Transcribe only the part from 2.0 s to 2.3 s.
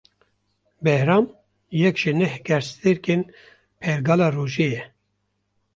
ji